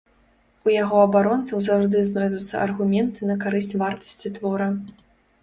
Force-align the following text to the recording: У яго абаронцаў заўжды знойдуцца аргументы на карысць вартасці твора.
У 0.69 0.71
яго 0.83 1.01
абаронцаў 1.07 1.61
заўжды 1.67 2.01
знойдуцца 2.07 2.55
аргументы 2.65 3.29
на 3.33 3.37
карысць 3.45 3.71
вартасці 3.85 4.35
твора. 4.41 4.69